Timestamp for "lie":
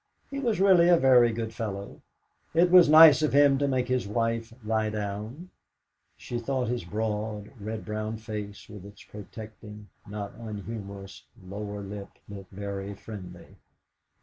4.65-4.89